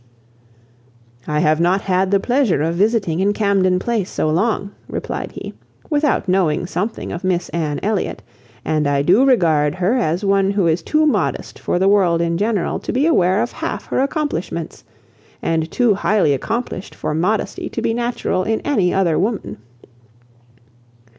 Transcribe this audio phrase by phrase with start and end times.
[1.27, 5.53] "I have not had the pleasure of visiting in Camden Place so long," replied he,
[5.91, 8.23] "without knowing something of Miss Anne Elliot;
[8.65, 12.39] and I do regard her as one who is too modest for the world in
[12.39, 14.83] general to be aware of half her accomplishments,
[15.39, 19.57] and too highly accomplished for modesty to be natural in any other woman."